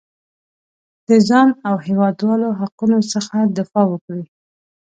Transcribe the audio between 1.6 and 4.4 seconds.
او هېوادوالو حقونو څخه دفاع وکړي.